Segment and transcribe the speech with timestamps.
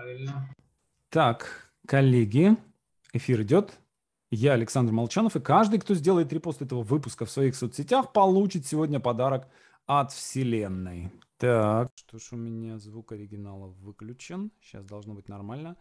[0.00, 0.48] Правильно.
[1.10, 2.56] Так, коллеги,
[3.12, 3.78] эфир идет.
[4.30, 8.98] Я Александр Молчанов, и каждый, кто сделает репост этого выпуска в своих соцсетях, получит сегодня
[8.98, 9.46] подарок
[9.84, 11.10] от Вселенной.
[11.36, 14.52] Так, что ж у меня звук оригинала выключен.
[14.62, 15.76] Сейчас должно быть нормально.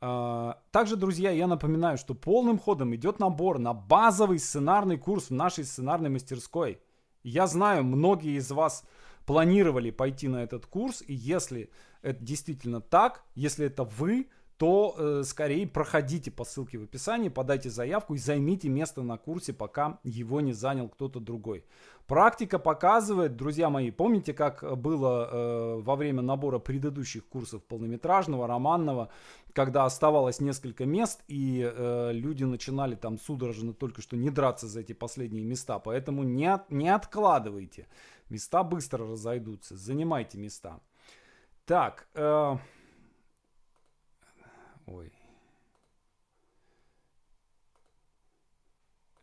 [0.00, 5.34] А, также, друзья, я напоминаю, что полным ходом идет набор на базовый сценарный курс в
[5.34, 6.80] нашей сценарной мастерской.
[7.24, 8.84] Я знаю, многие из вас
[9.24, 11.68] планировали пойти на этот курс, и если
[12.06, 17.68] это действительно так, если это вы, то э, скорее проходите по ссылке в описании, подайте
[17.68, 21.64] заявку и займите место на курсе, пока его не занял кто-то другой.
[22.06, 29.10] Практика показывает, друзья мои, помните, как было э, во время набора предыдущих курсов полнометражного, романного,
[29.52, 34.80] когда оставалось несколько мест, и э, люди начинали там судорожно только что не драться за
[34.80, 35.78] эти последние места.
[35.80, 37.88] Поэтому не, от, не откладывайте.
[38.30, 39.76] Места быстро разойдутся.
[39.76, 40.80] Занимайте места.
[41.66, 42.08] Так.
[42.14, 42.56] Э,
[44.86, 45.12] ой.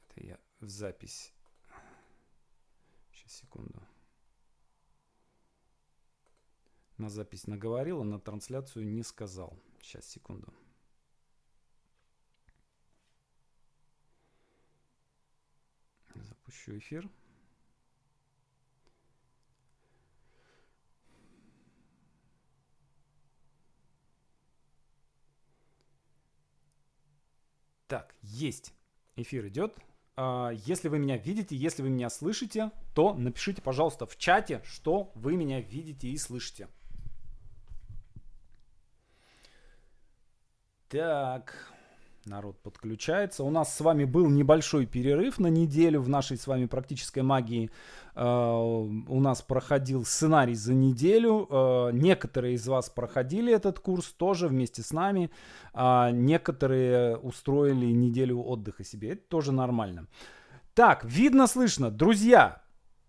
[0.09, 1.33] Это я в запись.
[3.13, 3.81] Сейчас, секунду.
[6.97, 9.57] На запись наговорил, а на трансляцию не сказал.
[9.81, 10.53] Сейчас, секунду.
[16.13, 17.09] Запущу эфир.
[27.93, 28.73] Так, есть.
[29.15, 29.77] Эфир идет.
[30.15, 35.11] А, если вы меня видите, если вы меня слышите, то напишите, пожалуйста, в чате, что
[35.15, 36.67] вы меня видите и слышите.
[40.89, 41.73] Так,
[42.25, 43.43] народ подключается.
[43.43, 47.69] У нас с вами был небольшой перерыв на неделю в нашей с вами практической магии.
[48.15, 51.47] Uh, у нас проходил сценарий за неделю.
[51.49, 55.31] Uh, некоторые из вас проходили этот курс тоже вместе с нами.
[55.73, 59.13] Uh, некоторые устроили неделю отдыха себе.
[59.13, 60.07] Это тоже нормально.
[60.73, 61.91] Так, видно, слышно.
[61.91, 62.61] Друзья,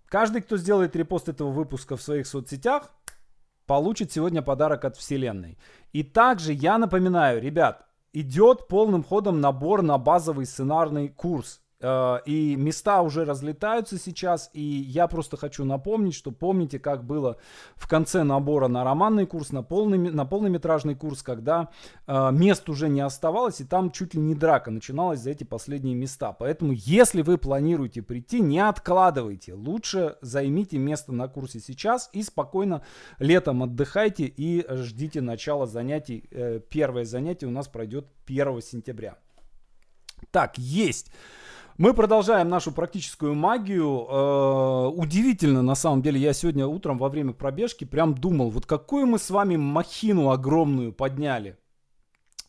[0.06, 2.92] каждый, кто сделает репост этого выпуска в своих соцсетях,
[3.66, 5.58] получит сегодня подарок от Вселенной.
[5.92, 11.60] И также я напоминаю, ребят, идет полным ходом набор на базовый сценарный курс.
[11.80, 17.36] Э, и места уже разлетаются сейчас, и я просто хочу напомнить, что помните, как было
[17.76, 21.68] в конце набора на романный курс, на, полный, на полнометражный курс, когда
[22.06, 25.94] э, мест уже не оставалось, и там чуть ли не драка начиналась за эти последние
[25.94, 26.32] места.
[26.32, 29.54] Поэтому, если вы планируете прийти, не откладывайте.
[29.54, 32.82] Лучше займите место на курсе сейчас и спокойно
[33.18, 36.28] летом отдыхайте и ждите начала занятий.
[36.30, 39.18] Э, первое занятие у нас пройдет 1 сентября.
[40.30, 41.10] Так, есть.
[41.76, 44.06] Мы продолжаем нашу практическую магию.
[44.08, 49.06] Э, удивительно, на самом деле, я сегодня утром во время пробежки прям думал, вот какую
[49.08, 51.58] мы с вами махину огромную подняли.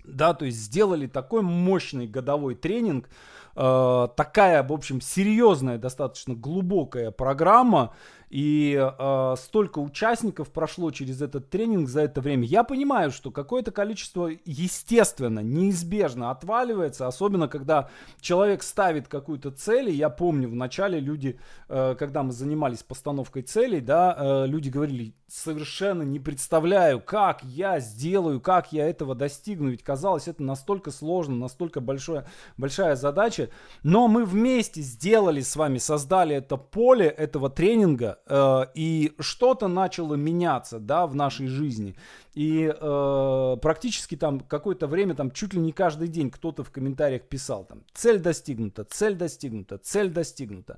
[0.04, 3.10] Да, то есть сделали такой мощный годовой тренинг,
[3.56, 7.96] э, такая, в общем, серьезная, достаточно глубокая программа.
[8.30, 12.46] И э, столько участников прошло через этот тренинг за это время.
[12.46, 19.90] Я понимаю, что какое-то количество, естественно, неизбежно отваливается, особенно когда человек ставит какую-то цель.
[19.90, 24.70] И я помню, в начале люди, э, когда мы занимались постановкой целей, да, э, люди
[24.70, 29.70] говорили, совершенно не представляю, как я сделаю, как я этого достигну.
[29.70, 32.26] Ведь казалось, это настолько сложно, настолько большое,
[32.58, 33.50] большая задача.
[33.84, 40.16] Но мы вместе сделали с вами, создали это поле этого тренинга, э, и что-то начало
[40.16, 41.96] меняться, да, в нашей жизни.
[42.36, 47.24] И э, практически там какое-то время, там чуть ли не каждый день кто-то в комментариях
[47.24, 50.78] писал там цель достигнута, цель достигнута, цель достигнута.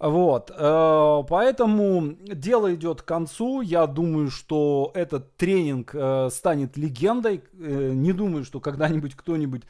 [0.00, 3.60] Вот, э, поэтому дело идет к концу.
[3.60, 7.44] Я думаю, что этот тренинг э, станет легендой.
[7.60, 9.62] Э, не думаю, что когда-нибудь кто-нибудь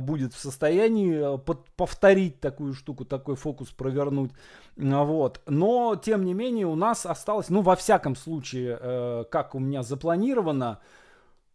[0.00, 1.38] будет в состоянии э,
[1.76, 4.32] повторить такую штуку, такой фокус провернуть.
[4.76, 9.58] Вот, но тем не менее у нас осталось, ну во всяком случае, э, как у
[9.58, 10.80] меня запланировано.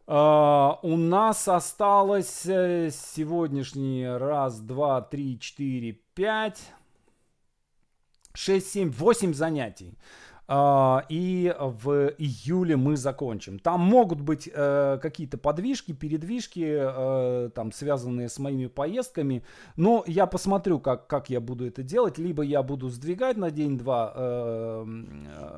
[0.08, 6.62] Uh, у нас осталось uh, сегодняшний раз, два, три, четыре, пять,
[8.36, 9.98] шесть, семь, восемь занятий.
[10.48, 13.58] А, и в июле мы закончим.
[13.58, 19.44] Там могут быть э, какие-то подвижки, передвижки, э, там, связанные с моими поездками,
[19.76, 22.20] но я посмотрю, как, как я буду это делать.
[22.20, 24.84] Либо я буду сдвигать на день-два э,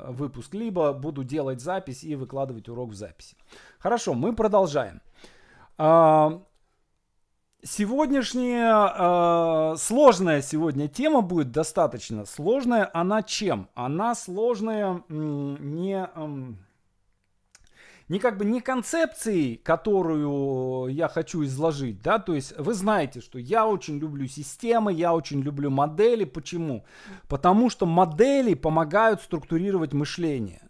[0.08, 3.36] выпуск, либо буду делать запись и выкладывать урок в записи.
[3.78, 5.02] Хорошо, мы продолжаем.
[7.64, 12.88] Сегодняшняя э, сложная сегодня тема будет достаточно сложная.
[12.94, 13.68] Она чем?
[13.74, 16.52] Она сложная не, э,
[18.08, 23.40] не как бы не концепцией, которую я хочу изложить, да, то есть вы знаете, что
[23.40, 26.24] я очень люблю системы, я очень люблю модели.
[26.24, 26.84] Почему?
[27.26, 30.67] Потому что модели помогают структурировать мышление.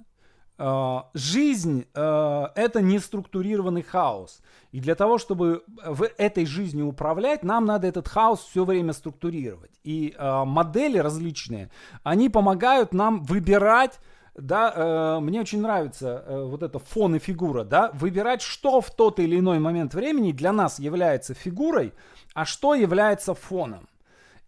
[0.59, 4.43] Uh, жизнь uh, это не структурированный хаос.
[4.73, 9.71] И для того, чтобы в этой жизни управлять, нам надо этот хаос все время структурировать.
[9.85, 11.71] И uh, модели различные,
[12.03, 14.01] они помогают нам выбирать
[14.39, 18.91] да, э, мне очень нравится э, вот эта фон и фигура, да, выбирать, что в
[18.91, 21.93] тот или иной момент времени для нас является фигурой,
[22.35, 23.89] а что является фоном.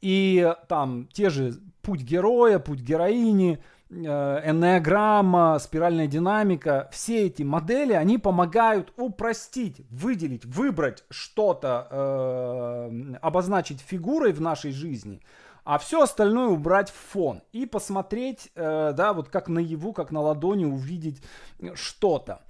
[0.01, 7.93] И там те же путь героя, путь героини, э, энеограмма, спиральная динамика, все эти модели,
[7.93, 15.21] они помогают упростить, выделить, выбрать что-то, э, обозначить фигурой в нашей жизни–
[15.65, 20.21] а все остальное убрать в фон и посмотреть, э, да, вот как наяву, как на
[20.21, 21.23] ладони увидеть
[21.75, 22.43] что-то.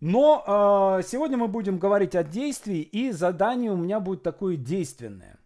[0.00, 0.44] Но
[0.98, 5.38] э, сегодня мы будем говорить о действии, и задание у меня будет такое действенное.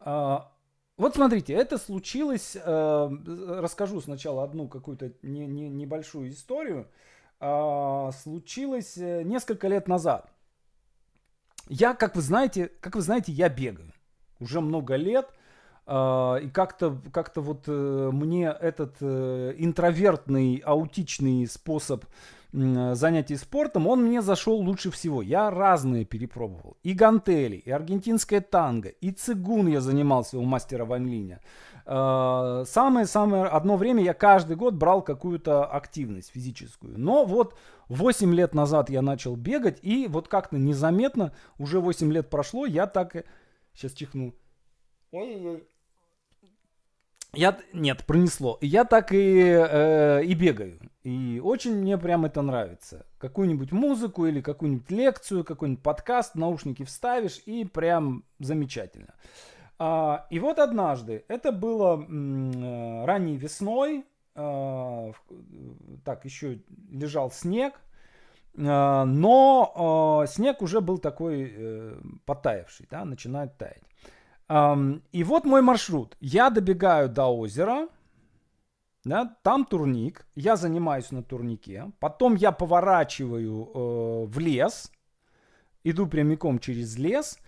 [0.00, 0.38] Э,
[0.96, 3.10] вот смотрите, это случилось, э,
[3.60, 6.88] расскажу сначала одну какую-то не, не, небольшую историю.
[7.40, 10.30] Э, случилось э, несколько лет назад.
[11.68, 13.92] Я, как вы знаете, как вы знаете, я бегаю
[14.40, 15.28] уже много лет.
[15.86, 22.06] Uh, и как-то как вот uh, мне этот uh, интровертный, аутичный способ
[22.54, 25.22] занятий спортом, он мне зашел лучше всего.
[25.22, 26.76] Я разные перепробовал.
[26.84, 31.40] И гантели, и аргентинская танго, и цигун я занимался у мастера Ван Линя.
[31.84, 36.98] Самое-самое, одно время я каждый год брал какую-то активность физическую.
[36.98, 37.58] Но вот
[37.88, 42.86] 8 лет назад я начал бегать, и вот как-то незаметно, уже 8 лет прошло, я
[42.86, 43.24] так
[43.74, 44.32] Сейчас чихну.
[45.10, 45.68] Ой-ой-ой.
[47.36, 48.58] Я, нет, пронесло.
[48.60, 50.78] Я так и, э, и бегаю.
[51.02, 53.04] И очень мне прям это нравится.
[53.18, 59.14] Какую-нибудь музыку или какую-нибудь лекцию, какой-нибудь подкаст, наушники вставишь, и прям замечательно.
[59.78, 64.04] А, и вот однажды, это было м, э, ранней весной,
[64.34, 65.12] а,
[66.04, 66.60] так, еще
[66.90, 67.74] лежал снег,
[68.56, 73.82] а, но снег уже был такой э, потаявший, да, начинает таять.
[74.48, 76.16] И вот мой маршрут.
[76.20, 77.88] Я добегаю до озера,
[79.04, 84.90] да, там турник, я занимаюсь на турнике, потом я поворачиваю э, в лес,
[85.82, 87.38] иду прямиком через лес,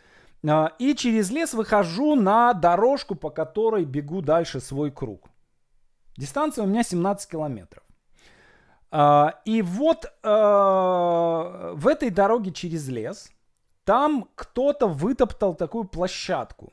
[0.43, 5.31] э, и через лес выхожу на дорожку, по которой бегу дальше свой круг.
[6.17, 7.83] Дистанция у меня 17 километров.
[8.93, 13.31] Uh, и вот uh, в этой дороге через лес
[13.85, 16.73] там кто-то вытоптал такую площадку.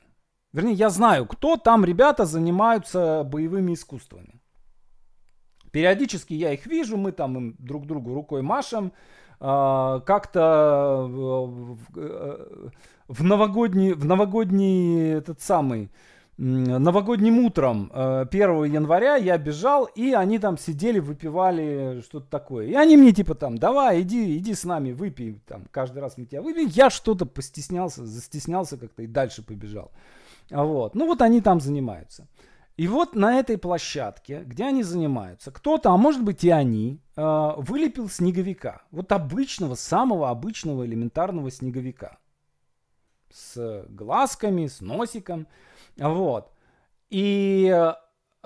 [0.54, 4.40] Вернее, я знаю, кто там ребята занимаются боевыми искусствами.
[5.72, 8.94] Периодически я их вижу, мы там им друг другу рукой машем.
[9.40, 11.78] Uh, как-то в,
[13.10, 15.90] в новогодний, в новогодний этот самый
[16.38, 22.68] новогодним утром 1 э, января я бежал, и они там сидели, выпивали что-то такое.
[22.68, 26.26] И они мне типа там, давай, иди, иди с нами, выпей, там, каждый раз мы
[26.26, 26.68] тебя выпьем.
[26.68, 29.92] Я что-то постеснялся, застеснялся как-то и дальше побежал.
[30.54, 30.94] Вот.
[30.96, 32.28] Ну вот они там занимаются.
[32.78, 37.52] И вот на этой площадке, где они занимаются, кто-то, а может быть и они, э,
[37.58, 38.84] вылепил снеговика.
[38.92, 42.18] Вот обычного, самого обычного элементарного снеговика.
[43.32, 45.48] С глазками, с носиком.
[45.98, 46.52] Вот.
[47.12, 47.94] И э,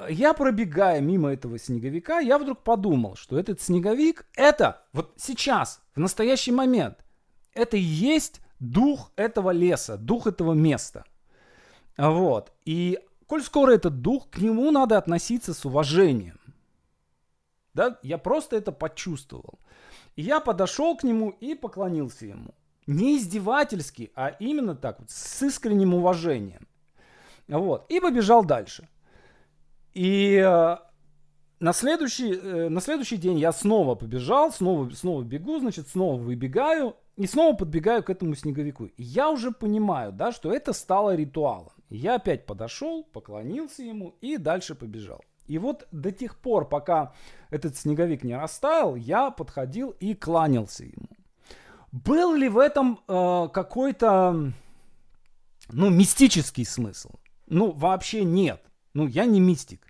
[0.10, 6.00] я пробегая мимо этого снеговика, я вдруг подумал, что этот снеговик, это вот сейчас, в
[6.00, 6.98] настоящий момент,
[7.54, 11.06] это и есть дух этого леса, дух этого места.
[11.98, 12.54] Вот.
[12.66, 16.39] И коль скоро этот дух, к нему надо относиться с уважением.
[17.74, 19.60] Да, я просто это почувствовал.
[20.16, 22.56] И я подошел к нему и поклонился ему.
[22.88, 26.68] Не издевательски, а именно так вот, с искренним уважением.
[27.48, 27.86] Вот.
[27.89, 28.88] И побежал дальше.
[29.94, 30.77] И э,
[31.60, 36.96] на следующий, э, на следующий день я снова побежал, снова, снова бегу, значит, снова выбегаю
[37.16, 38.89] и снова подбегаю к этому снеговику.
[38.98, 41.72] Я уже понимаю, да, что это стало ритуалом.
[41.89, 45.24] Я опять подошел, поклонился ему и дальше побежал.
[45.48, 47.13] И вот до тех пор, пока
[47.50, 51.08] этот снеговик не растаял, я подходил и кланялся ему.
[51.94, 54.51] Был ли в этом э, какой-то,
[55.70, 57.12] ну, мистический смысл?
[57.48, 58.62] Ну, вообще нет.
[58.94, 59.88] Ну, я не мистик.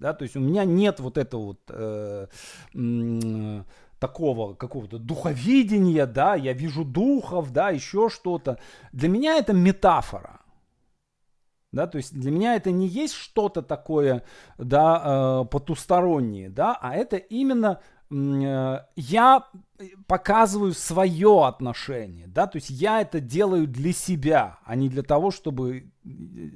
[0.00, 2.26] Да, то есть у меня нет вот этого вот э,
[2.74, 3.62] э,
[3.98, 8.58] такого какого-то духовидения, да, я вижу духов, да, еще что-то.
[8.92, 10.40] Для меня это метафора.
[11.70, 14.22] Да, то есть для меня это не есть что-то такое,
[14.56, 19.44] да, э, потустороннее, да, а это именно э, я
[20.06, 25.30] показываю свое отношение, да, то есть я это делаю для себя, а не для того,
[25.30, 25.90] чтобы,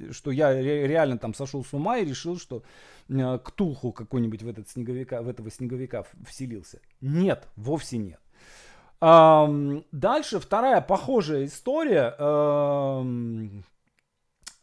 [0.09, 2.63] что я реально там сошел с ума и решил, что
[3.07, 6.79] э, Ктулху какой-нибудь в, этот снеговика, в этого снеговика вселился.
[7.01, 8.19] Нет, вовсе нет.
[8.99, 12.15] Дальше вторая похожая история.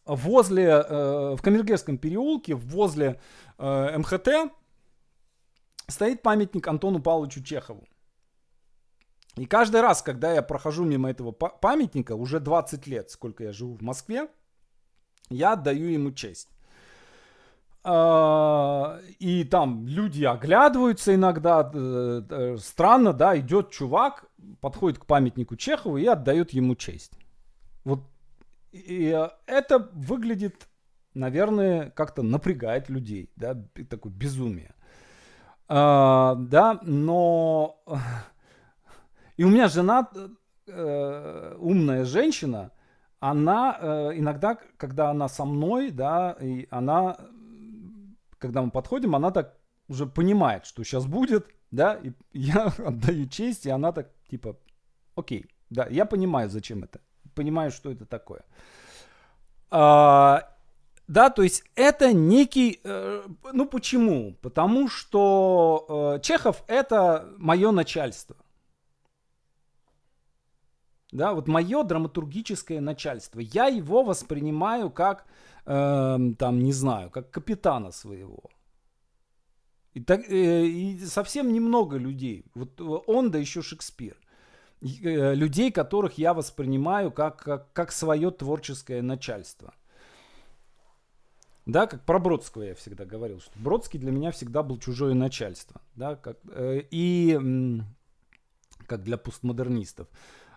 [0.05, 3.19] Возле, э, в Камергерском переулке, возле
[3.57, 4.51] э, МХТ,
[5.87, 7.87] стоит памятник Антону Павловичу Чехову.
[9.37, 13.75] И каждый раз, когда я прохожу мимо этого памятника, уже 20 лет, сколько я живу
[13.75, 14.27] в Москве,
[15.29, 16.49] я отдаю ему честь.
[17.83, 21.71] А, и там люди оглядываются иногда.
[21.73, 24.25] Э, странно, да, идет чувак,
[24.59, 27.13] подходит к памятнику Чехову и отдает ему честь.
[27.83, 28.10] Вот
[28.71, 30.67] и это выглядит,
[31.13, 33.55] наверное, как-то напрягает людей, да,
[33.89, 34.73] такое безумие.
[35.67, 37.83] А, да, но
[39.37, 40.09] и у меня жена
[40.67, 42.71] э, умная женщина,
[43.19, 47.17] она э, иногда, когда она со мной, да, и она
[48.41, 53.65] когда мы подходим, она так уже понимает, что сейчас будет, да, и я отдаю честь,
[53.65, 54.57] и она так, типа,
[55.15, 56.99] окей, да, я понимаю, зачем это,
[57.33, 58.43] понимаю, что это такое.
[59.69, 60.49] А,
[61.07, 63.23] да, то есть это некий, э,
[63.53, 64.33] ну почему?
[64.41, 68.35] Потому что э, Чехов это мое начальство.
[71.11, 73.41] Да, вот мое драматургическое начальство.
[73.41, 75.25] Я его воспринимаю как
[75.65, 78.43] э, там, не знаю, как капитана своего.
[79.93, 82.45] И, так, э, и совсем немного людей.
[82.55, 84.17] Вот он, да еще Шекспир.
[84.81, 89.73] Э, людей, которых я воспринимаю как, как, как свое творческое начальство.
[91.67, 95.81] Да, как про Бродского я всегда говорил, что Бродский для меня всегда был чужое начальство.
[95.95, 97.39] Да, как, э, и
[98.87, 100.07] как для постмодернистов.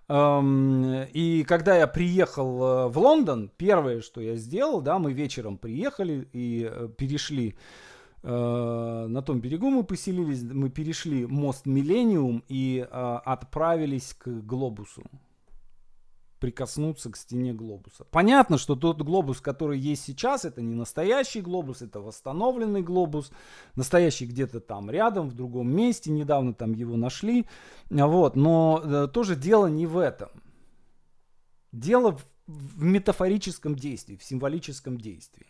[0.06, 6.28] И когда я приехал э, в Лондон, первое, что я сделал, да, мы вечером приехали
[6.34, 7.56] и э, перешли
[8.26, 15.04] на том берегу мы поселились, мы перешли мост Миллениум и отправились к глобусу
[16.44, 18.04] прикоснуться к стене глобуса.
[18.10, 23.30] Понятно, что тот глобус, который есть сейчас, это не настоящий глобус, это восстановленный глобус.
[23.76, 27.46] Настоящий где-то там рядом, в другом месте, недавно там его нашли.
[27.88, 30.28] Вот, но э, тоже дело не в этом.
[31.72, 35.46] Дело в, в метафорическом действии, в символическом действии.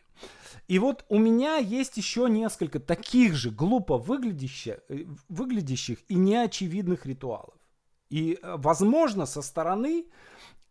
[0.67, 7.07] И вот у меня есть еще несколько таких же глупо выглядящих, э, выглядящих и неочевидных
[7.07, 7.55] ритуалов.
[8.09, 10.07] И, э, возможно, со стороны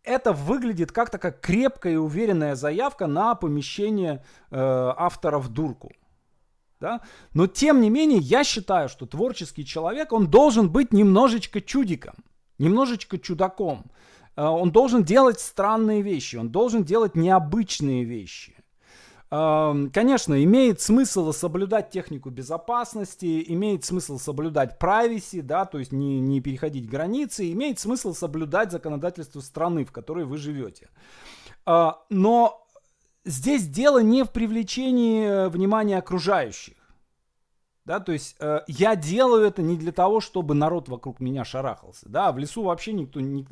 [0.02, 4.56] это выглядит как такая крепкая и уверенная заявка на помещение э,
[4.96, 5.92] автора в дурку.
[6.80, 7.00] Да?
[7.32, 12.14] Но тем не менее, я считаю, что творческий человек, он должен быть немножечко чудиком,
[12.58, 13.90] немножечко чудаком.
[14.36, 18.53] Э, он должен делать странные вещи, он должен делать необычные вещи.
[19.92, 26.40] Конечно, имеет смысл соблюдать технику безопасности, имеет смысл соблюдать privacy, да, то есть не, не
[26.40, 30.88] переходить границы, имеет смысл соблюдать законодательство страны, в которой вы живете.
[31.66, 32.64] А, но
[33.24, 36.76] здесь дело не в привлечении э, внимания окружающих.
[37.84, 42.08] Да, то есть э, я делаю это не для того, чтобы народ вокруг меня шарахался.
[42.08, 43.46] Да, в лесу вообще никто, ни,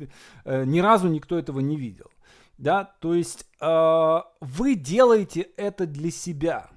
[0.45, 2.09] э, ни разу никто этого не видел.
[2.57, 6.69] Да, то есть э, вы делаете это для себя.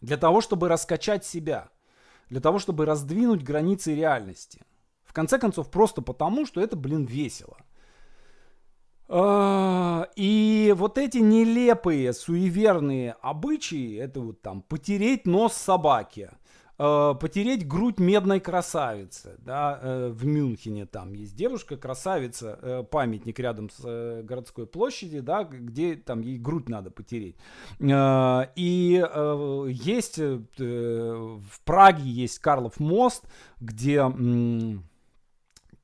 [0.00, 1.68] Для того, чтобы раскачать себя.
[2.28, 4.62] Для того, чтобы раздвинуть границы реальности.
[5.04, 7.58] В конце концов, просто потому, что это, блин, весело.
[9.08, 16.32] Э, и вот эти нелепые, суеверные обычаи, это вот там потереть нос собаке,
[16.82, 19.36] э, потереть грудь медной красавицы.
[19.38, 25.22] Да, э, в Мюнхене там есть девушка, красавица, э, памятник рядом с э, городской площадью,
[25.22, 27.36] да, где там ей грудь надо потереть.
[27.80, 33.24] Э, и э, есть э, в Праге есть Карлов мост,
[33.60, 34.00] где...
[34.00, 34.78] Э,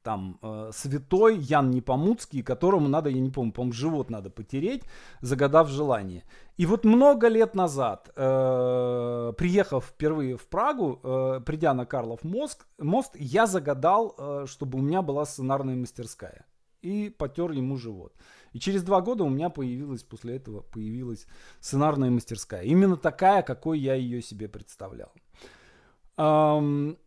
[0.08, 4.84] там э, святой Ян Непомуцкий, которому надо, я не помню, по-моему, живот надо потереть,
[5.20, 6.22] загадав желание.
[6.58, 12.66] И вот много лет назад, э, приехав впервые в Прагу, э, придя на Карлов мост,
[12.78, 16.46] мост я загадал, э, чтобы у меня была сценарная мастерская.
[16.82, 18.12] И потер ему живот.
[18.52, 21.26] И через два года у меня появилась, после этого появилась
[21.60, 22.62] сценарная мастерская.
[22.64, 25.12] Именно такая, какой я ее себе представлял.
[26.16, 26.98] Эм,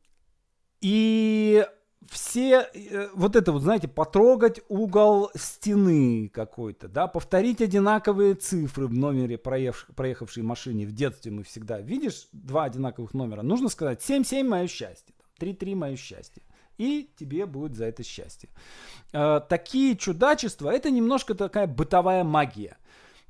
[0.79, 1.65] и
[2.10, 8.93] все, э, вот это вот, знаете, потрогать угол стены какой-то, да, повторить одинаковые цифры в
[8.93, 10.86] номере проехавшей, проехавшей машине.
[10.86, 15.96] В детстве мы всегда, видишь, два одинаковых номера, нужно сказать 7-7 мое счастье, 3-3 мое
[15.96, 16.43] счастье.
[16.77, 18.50] И тебе будет за это счастье.
[19.13, 22.77] Э, такие чудачества, это немножко такая бытовая магия.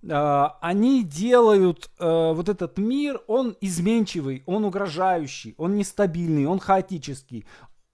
[0.04, 7.46] Э, они делают э, вот этот мир, он изменчивый, он угрожающий, он нестабильный, он хаотический,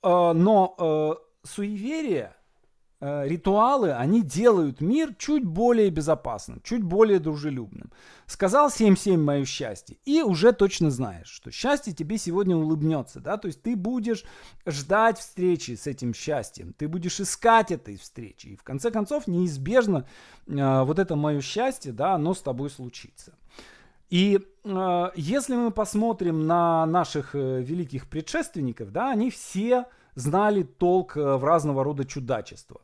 [0.08, 2.36] но э, суеверия,
[3.00, 7.92] э, ритуалы, они делают мир чуть более безопасным, чуть более дружелюбным.
[8.26, 13.48] Сказал 7-7 мое счастье, и уже точно знаешь, что счастье тебе сегодня улыбнется, да, то
[13.48, 14.24] есть ты будешь
[14.66, 20.08] ждать встречи с этим счастьем, ты будешь искать этой встречи, и в конце концов неизбежно
[20.48, 23.34] э, вот это мое счастье, да, оно с тобой случится.
[24.10, 29.86] И э, если мы посмотрим на наших э, великих предшественников, да, они все
[30.18, 32.82] знали толк э, в разного рода чудачествах.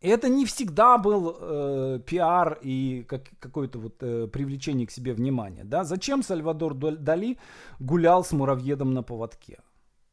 [0.00, 5.14] И это не всегда был э, пиар и как, какое-то вот э, привлечение к себе
[5.14, 5.64] внимания.
[5.64, 5.84] Да?
[5.84, 7.38] Зачем Сальвадор Дали
[7.80, 9.58] гулял с муравьедом на поводке?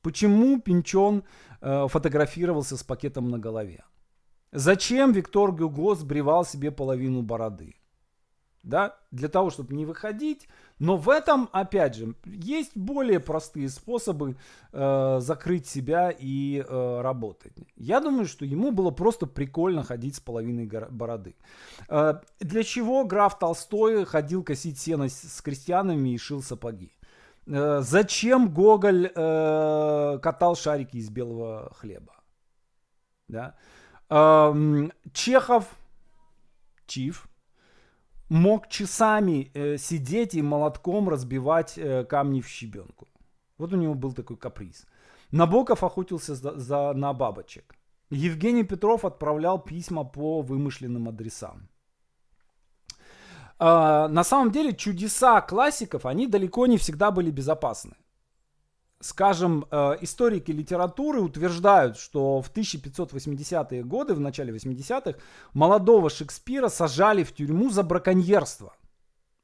[0.02, 1.24] Почему Пинчон
[1.62, 3.84] э, фотографировался с пакетом на голове?
[4.54, 7.76] Зачем Виктор Гюго сбривал себе половину бороды?
[8.64, 10.48] Да, для того, чтобы не выходить.
[10.80, 14.38] Но в этом, опять же, есть более простые способы
[14.72, 17.54] э, закрыть себя и э, работать.
[17.76, 21.36] Я думаю, что ему было просто прикольно ходить с половиной бороды.
[21.90, 26.92] Э, для чего граф Толстой ходил косить сено с крестьянами и шил сапоги?
[27.46, 32.14] Э, зачем Гоголь э, катал шарики из белого хлеба?
[33.28, 33.56] Да?
[34.10, 34.54] Э,
[35.14, 35.66] Чехов,
[36.88, 37.28] Чиф,
[38.34, 43.08] мог часами э, сидеть и молотком разбивать э, камни в щебенку.
[43.58, 44.86] Вот у него был такой каприз.
[45.32, 47.76] Набоков охотился за, за, на бабочек.
[48.10, 51.70] Евгений Петров отправлял письма по вымышленным адресам.
[53.60, 57.94] А, на самом деле чудеса классиков, они далеко не всегда были безопасны
[59.04, 65.20] скажем, э, историки литературы утверждают, что в 1580-е годы, в начале 80-х,
[65.54, 68.74] молодого Шекспира сажали в тюрьму за браконьерство.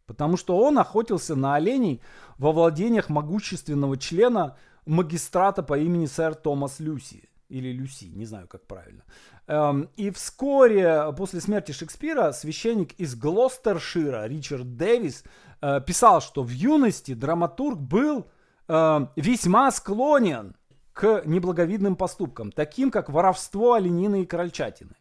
[0.05, 2.01] Потому что он охотился на оленей
[2.37, 7.29] во владениях могущественного члена магистрата по имени сэр Томас Люси.
[7.49, 9.03] Или Люси, не знаю, как правильно.
[9.47, 15.23] Эм, и вскоре после смерти Шекспира священник из Глостершира Ричард Дэвис
[15.61, 18.27] э, писал, что в юности драматург был
[18.69, 20.55] э, весьма склонен
[20.93, 24.95] к неблаговидным поступкам, таким как воровство оленины и крольчатины.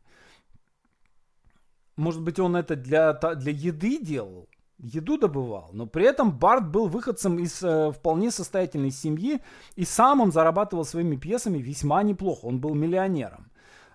[1.96, 6.86] Может быть, он это для, для еды делал, еду добывал, но при этом Барт был
[6.86, 9.40] выходцем из э, вполне состоятельной семьи,
[9.74, 13.50] и сам он зарабатывал своими пьесами весьма неплохо, он был миллионером.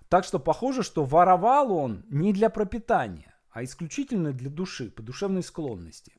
[0.10, 5.42] Так что похоже, что воровал он не для пропитания, а исключительно для души, по душевной
[5.42, 6.14] склонности.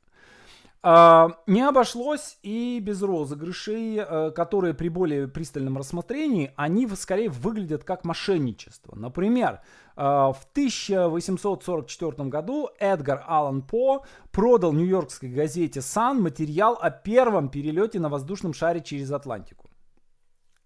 [0.86, 7.84] А, не обошлось и без розыгрышей, э, которые при более пристальном рассмотрении, они скорее выглядят
[7.84, 8.94] как мошенничество.
[8.94, 9.62] Например,
[9.96, 17.98] э, в 1844 году Эдгар Аллан По продал нью-йоркской газете «Сан» материал о первом перелете
[17.98, 19.70] на воздушном шаре через Атлантику.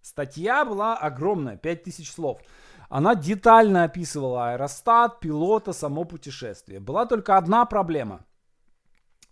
[0.02, 2.40] Статья была огромная, 5000 слов.
[2.88, 6.80] Она детально описывала аэростат, пилота, само путешествие.
[6.80, 8.24] Была только одна проблема–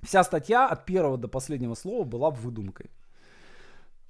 [0.07, 2.91] Вся статья от первого до последнего слова была выдумкой.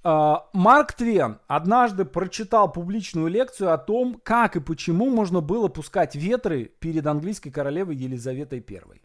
[0.03, 6.15] А, Марк Твен однажды прочитал публичную лекцию о том, как и почему можно было пускать
[6.15, 9.01] ветры перед английской королевой Елизаветой I.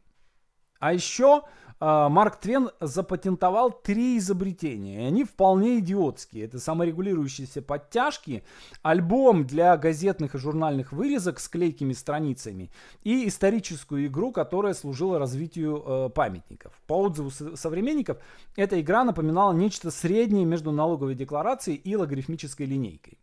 [0.81, 1.44] А еще
[1.82, 6.44] Марк Твен запатентовал три изобретения, и они вполне идиотские.
[6.44, 8.44] Это саморегулирующиеся подтяжки,
[8.82, 12.70] альбом для газетных и журнальных вырезок с клейкими страницами
[13.02, 16.72] и историческую игру, которая служила развитию э, памятников.
[16.86, 18.18] По отзыву современников,
[18.54, 23.18] эта игра напоминала нечто среднее между налоговой декларацией и логарифмической линейкой.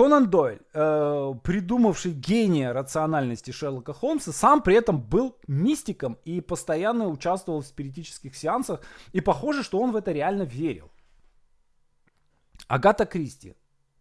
[0.00, 7.06] Конан Дойль, э, придумавший гения рациональности Шерлока Холмса, сам при этом был мистиком и постоянно
[7.06, 8.80] участвовал в спиритических сеансах,
[9.12, 10.90] и похоже, что он в это реально верил.
[12.66, 13.54] Агата Кристи.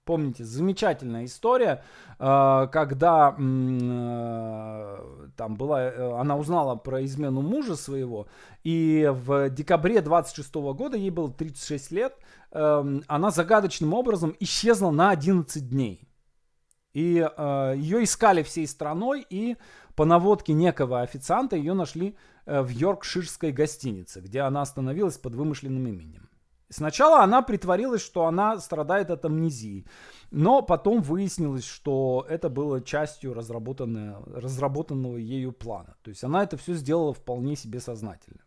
[0.10, 1.84] Помните, замечательная история,
[2.18, 4.98] э, когда э,
[5.38, 8.26] там была, э, она узнала про измену мужа своего,
[8.64, 12.16] и в декабре 26 года, ей было 36 лет,
[12.52, 16.10] Эм, она загадочным образом исчезла на 11 дней.
[16.94, 19.58] И ее искали всей страной, и
[19.94, 22.18] по наводке некого официанта ее нашли
[22.48, 26.29] в Йоркширской гостинице, где она остановилась под вымышленным именем.
[26.70, 29.86] Сначала она притворилась, что она страдает от амнезии,
[30.30, 35.96] но потом выяснилось, что это было частью разработанного ею плана.
[36.04, 38.42] То есть она это все сделала вполне себе сознательно.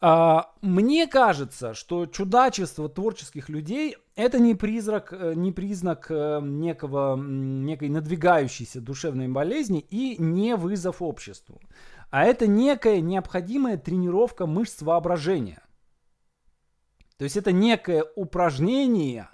[0.00, 7.16] А, мне кажется, что чудачество творческих людей это не призрак, э, не признак э, некого,
[7.16, 11.60] некой надвигающейся душевной болезни и не вызов обществу,
[12.10, 15.62] а это некая необходимая тренировка мышц воображения.
[17.18, 19.28] То есть это некое упражнение,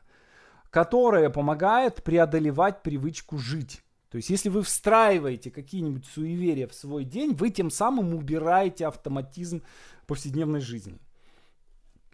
[0.71, 3.83] которое помогает преодолевать привычку жить.
[4.09, 9.63] То есть если вы встраиваете какие-нибудь суеверия в свой день, вы тем самым убираете автоматизм
[10.07, 10.99] повседневной жизни.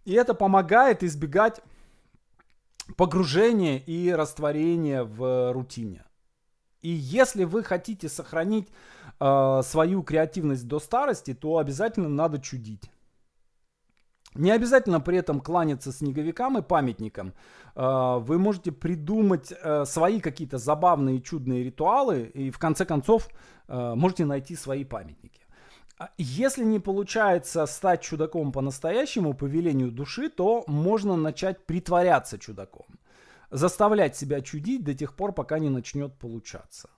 [0.04, 1.60] И это помогает избегать
[2.96, 6.04] погружения и растворения в рутине.
[6.80, 8.68] И если вы хотите сохранить
[9.20, 12.90] э, свою креативность до старости, то обязательно надо чудить.
[14.38, 17.34] Не обязательно при этом кланяться снеговикам и памятникам.
[17.74, 23.28] Э, вы можете придумать э, свои какие-то забавные чудные ритуалы и в конце концов
[23.66, 25.40] э, можете найти свои памятники.
[25.98, 32.86] А если не получается стать чудаком по-настоящему, по велению души, то можно начать притворяться чудаком.
[33.50, 36.88] Заставлять себя чудить до тех пор, пока не начнет получаться.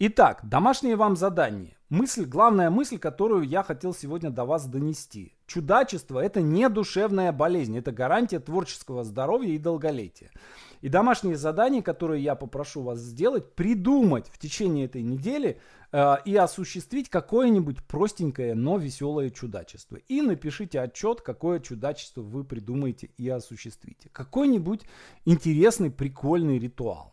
[0.00, 1.75] Итак, домашнее вам задание.
[1.88, 5.36] Мысль, главная мысль, которую я хотел сегодня до вас донести.
[5.46, 10.32] Чудачество– это не душевная болезнь, это гарантия творческого здоровья и долголетия.
[10.80, 15.60] И домашнее задание, которое я попрошу вас сделать, придумать в течение этой недели
[15.92, 19.94] э, и осуществить какое-нибудь простенькое, но веселое чудачество.
[20.08, 24.08] И напишите отчет, какое чудачество вы придумаете и осуществите.
[24.12, 24.82] Какой-нибудь
[25.24, 27.12] интересный, прикольный ритуал.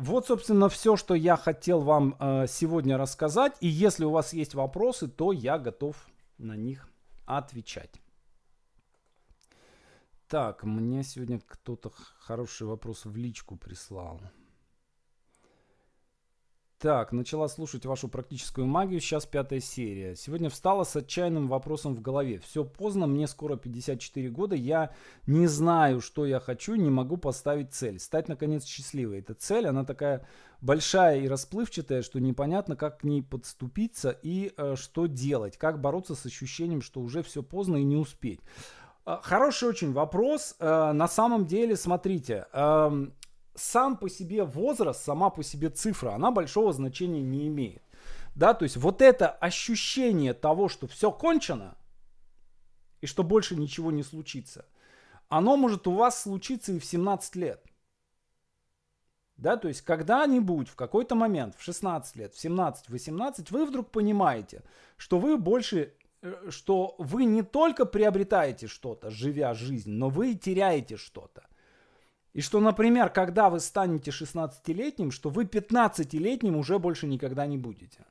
[0.00, 3.52] Вот, собственно, все, что я хотел вам э, сегодня рассказать.
[3.60, 5.94] И если у вас есть вопросы, то я готов
[6.38, 6.88] на них
[7.26, 8.00] отвечать.
[10.26, 14.22] Так, мне сегодня кто-то хороший вопрос в личку прислал.
[16.80, 20.16] Так, начала слушать вашу практическую магию, сейчас пятая серия.
[20.16, 22.38] Сегодня встала с отчаянным вопросом в голове.
[22.38, 24.90] Все поздно, мне скоро 54 года, я
[25.26, 27.98] не знаю, что я хочу, не могу поставить цель.
[27.98, 29.18] Стать, наконец, счастливой.
[29.18, 30.26] Эта цель, она такая
[30.62, 35.58] большая и расплывчатая, что непонятно, как к ней подступиться и э, что делать.
[35.58, 38.40] Как бороться с ощущением, что уже все поздно и не успеть.
[39.04, 40.56] Э, хороший очень вопрос.
[40.58, 43.12] Э, на самом деле, смотрите, эм,
[43.54, 47.82] сам по себе возраст, сама по себе цифра, она большого значения не имеет.
[48.34, 51.76] Да, то есть вот это ощущение того, что все кончено,
[53.00, 54.66] и что больше ничего не случится,
[55.28, 57.64] оно может у вас случиться и в 17 лет.
[59.36, 63.64] Да, то есть когда-нибудь, в какой-то момент, в 16 лет, в 17, в 18, вы
[63.64, 64.62] вдруг понимаете,
[64.98, 70.98] что вы больше, э, что вы не только приобретаете что-то, живя жизнь, но вы теряете
[70.98, 71.46] что-то.
[72.32, 78.04] И что, например, когда вы станете 16-летним, что вы 15-летним уже больше никогда не будете.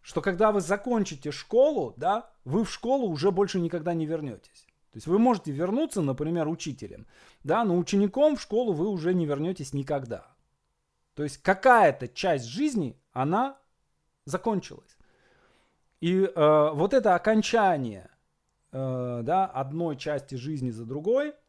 [0.00, 4.66] Что когда вы закончите школу, да, вы в школу уже больше никогда не вернетесь.
[4.92, 7.06] То есть вы можете вернуться, например, учителем,
[7.42, 10.26] да, но учеником в школу вы уже не вернетесь никогда.
[11.14, 13.58] То есть какая-то часть жизни, она
[14.24, 14.96] закончилась.
[16.00, 18.10] И э, вот это окончание
[18.72, 21.34] э, да, одной части жизни за другой–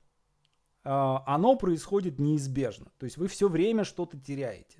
[0.85, 2.87] оно происходит неизбежно.
[2.99, 4.79] То есть вы все время что-то теряете.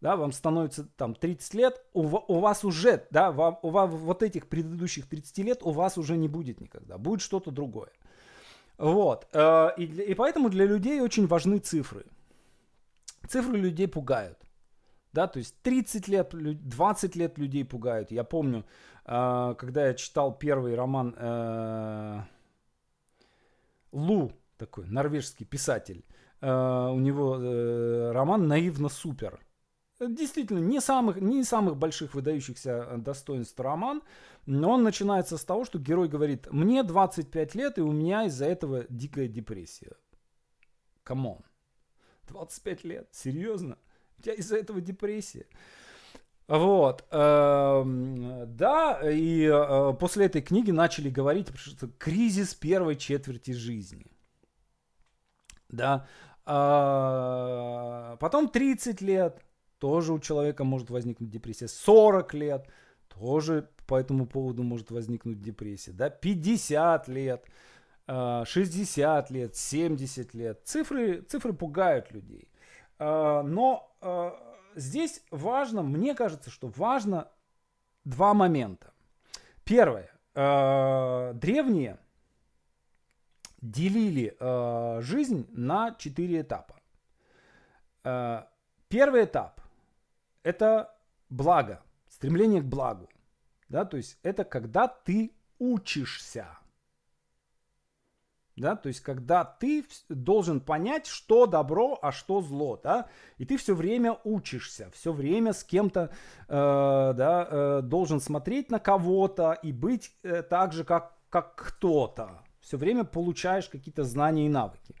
[0.00, 4.22] Да, вам становится там 30 лет, у, у вас уже, да, вам, у вас вот
[4.22, 7.90] этих предыдущих 30 лет у вас уже не будет никогда, будет что-то другое.
[8.76, 12.04] Вот, э, и, и поэтому для людей очень важны цифры.
[13.28, 14.38] Цифры людей пугают.
[15.14, 18.10] Да, то есть 30 лет, 20 лет людей пугают.
[18.10, 18.66] Я помню,
[19.06, 22.20] э, когда я читал первый роман э,
[23.92, 26.04] Лу такой норвежский писатель.
[26.40, 29.40] Э, у него э, роман «Наивно супер».
[30.00, 34.02] Действительно, не самых, не самых больших выдающихся достоинств роман,
[34.44, 38.46] но он начинается с того, что герой говорит, мне 25 лет, и у меня из-за
[38.46, 39.92] этого дикая депрессия.
[41.04, 41.38] Come on.
[42.28, 43.78] 25 лет, серьезно?
[44.18, 45.46] У тебя из-за этого депрессия?
[46.46, 47.82] Вот, э,
[48.46, 54.13] да, и э, после этой книги начали говорить, что кризис первой четверти жизни
[55.74, 56.06] да.
[56.46, 59.42] А, потом 30 лет,
[59.78, 61.68] тоже у человека может возникнуть депрессия.
[61.68, 62.68] 40 лет,
[63.08, 65.92] тоже по этому поводу может возникнуть депрессия.
[65.92, 66.10] Да?
[66.10, 67.44] 50 лет,
[68.06, 70.60] 60 а, лет, 70 лет.
[70.64, 72.48] Цифры, цифры пугают людей.
[72.98, 74.34] А, но а,
[74.74, 77.28] здесь важно, мне кажется, что важно
[78.04, 78.92] два момента.
[79.64, 80.10] Первое.
[80.34, 81.98] Древние
[83.64, 86.80] делили э, жизнь на четыре этапа.
[88.04, 88.42] Э,
[88.88, 89.60] первый этап–
[90.42, 90.94] это
[91.30, 93.08] благо, стремление к благу.
[93.68, 96.58] Да, то есть это когда ты учишься.
[98.56, 103.56] Да, то есть когда ты должен понять, что добро, а что зло, да, и ты
[103.56, 106.10] все время учишься, все время с кем-то,
[106.46, 112.44] э, да, э, должен смотреть на кого-то и быть э, так же, как, как кто-то,
[112.64, 114.94] все время получаешь какие-то знания и навыки.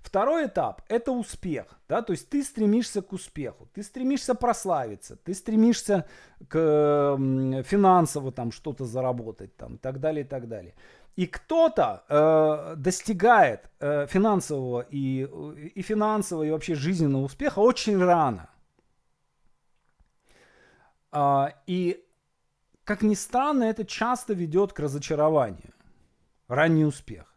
[0.00, 5.34] Второй этап– это успех, да, то есть ты стремишься к успеху, ты стремишься прославиться, ты
[5.34, 6.06] стремишься
[6.48, 7.16] к
[7.64, 10.74] финансово там что-то заработать там и так далее, и так далее.
[11.16, 15.28] И кто-то э, достигает э, финансового и,
[15.74, 18.48] и финансового, и вообще жизненного успеха очень рано.
[21.12, 22.02] А, и,
[22.84, 25.74] как ни странно, это часто ведет к разочарованию.
[26.50, 27.32] Ранний успех.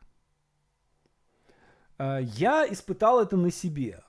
[1.99, 4.01] А, я испытал это на себе.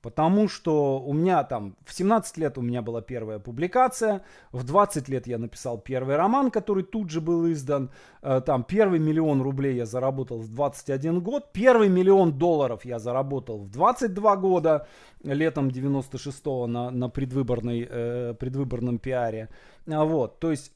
[0.00, 4.20] Потому что у меня там в 17 лет у меня была первая публикация,
[4.52, 7.90] в 20 лет я написал первый роман, который тут же был издан.
[8.20, 13.60] Э, там первый миллион рублей я заработал в 21 год, первый миллион долларов я заработал
[13.60, 14.86] в 22 года,
[15.22, 19.48] летом 96-го на, на предвыборной, э, предвыборном пиаре.
[19.86, 20.72] А вот, то есть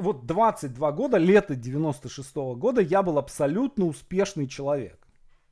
[0.00, 4.98] вот 22 года, лето 96 -го года я был абсолютно успешный человек.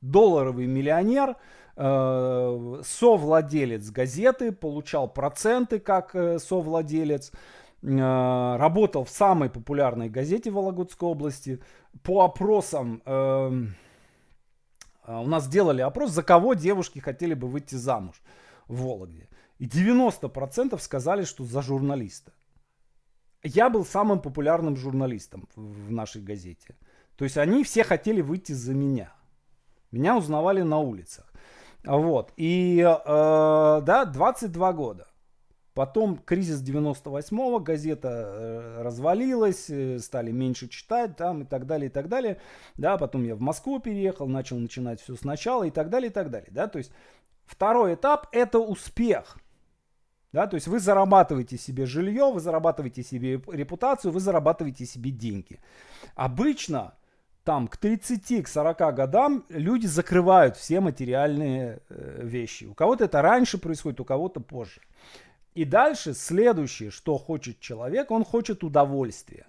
[0.01, 1.35] Долларовый миллионер,
[1.75, 7.31] э, совладелец газеты, получал проценты как э, совладелец,
[7.81, 11.59] э, работал в самой популярной газете Вологодской области.
[12.03, 13.67] По опросам э,
[15.07, 18.21] у нас делали опрос, за кого девушки хотели бы выйти замуж
[18.67, 19.27] в Вологде.
[19.59, 22.31] И 90% сказали, что за журналиста.
[23.43, 26.75] Я был самым популярным журналистом в нашей газете.
[27.15, 29.11] То есть они все хотели выйти за меня.
[29.91, 31.31] Меня узнавали на улицах.
[31.83, 32.33] Вот.
[32.35, 35.07] И, э, да, 22 года.
[35.73, 41.91] Потом кризис 98-го, газета э, развалилась, э, стали меньше читать там и так далее, и
[41.91, 42.41] так далее.
[42.75, 46.31] Да, потом я в Москву переехал, начал начинать все сначала и так далее, и так
[46.31, 46.49] далее.
[46.51, 46.91] Да, то есть
[47.45, 49.37] второй этап– это успех.
[50.37, 55.59] Да, то есть вы зарабатываете себе жилье, вы зарабатываете себе репутацию, вы зарабатываете себе деньги.
[56.13, 56.93] Обычно
[57.43, 62.65] там к 30, к 40 годам люди закрывают все материальные э, вещи.
[62.65, 64.81] У кого-то это раньше происходит, у кого-то позже.
[65.55, 69.47] И дальше следующее, что хочет человек, он хочет удовольствия.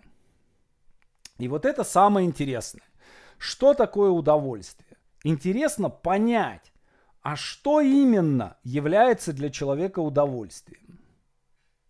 [1.37, 2.89] И вот это самое интересное.
[3.37, 4.97] Что такое удовольствие?
[5.23, 6.68] Интересно понять,
[7.29, 10.99] а что именно является для человека удовольствием.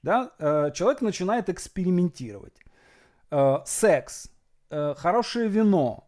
[0.02, 0.32] Да?
[0.40, 2.56] Э, человек начинает экспериментировать.
[3.30, 4.32] Э, секс,
[4.70, 6.04] э, хорошее вино,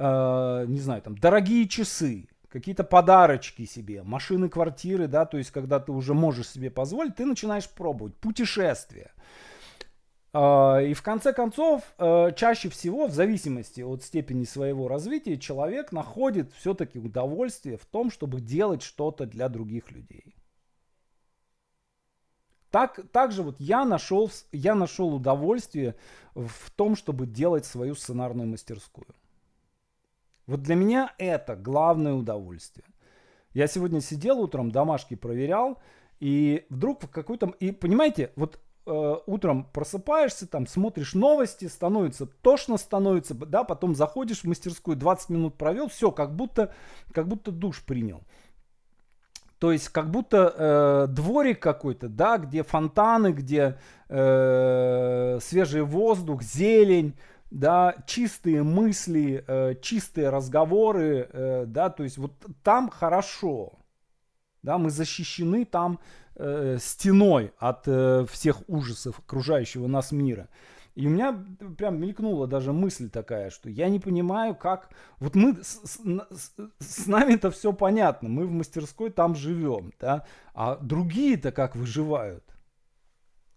[0.00, 5.92] не знаю, там, дорогие часы, какие-то подарочки себе, машины, квартиры, да, то есть когда ты
[5.92, 9.12] уже можешь себе позволить, ты начинаешь пробовать путешествия.
[10.32, 15.92] Э, и в конце концов, э, чаще всего, в зависимости от степени своего развития, человек
[15.92, 20.34] находит все-таки удовольствие в том, чтобы делать что-то для других людей.
[22.70, 25.94] Так, также вот я нашел, я нашел удовольствие
[26.34, 29.08] в том, чтобы делать свою сценарную мастерскую.
[30.46, 32.86] Вот для меня это главное удовольствие.
[33.52, 35.78] Я сегодня сидел утром, домашки проверял,
[36.18, 37.48] и вдруг в какой-то...
[37.60, 44.40] И понимаете, вот э, утром просыпаешься, там смотришь новости, становится тошно, становится, да, потом заходишь
[44.40, 46.72] в мастерскую, 20 минут провел, все, как будто,
[47.12, 48.22] как будто душ принял.
[49.58, 57.14] То есть как будто э, дворик какой-то, да, где фонтаны, где э, свежий воздух, зелень,
[57.52, 62.32] да, чистые мысли, э, чистые разговоры, э, да, то есть вот
[62.64, 63.74] там хорошо,
[64.62, 66.00] да, мы защищены там
[66.36, 70.48] э, стеной от э, всех ужасов окружающего нас мира.
[70.94, 71.32] И у меня
[71.78, 74.90] прям мелькнула даже мысль такая, что я не понимаю, как...
[75.20, 75.56] Вот мы...
[75.62, 80.26] С, с, с нами-то все понятно, мы в мастерской там живем, да?
[80.54, 82.44] А другие-то как выживают?